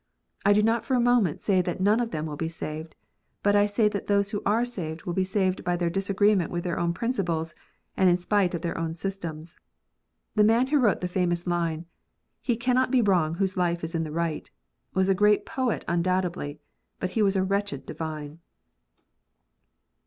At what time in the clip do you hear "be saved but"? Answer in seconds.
2.35-3.55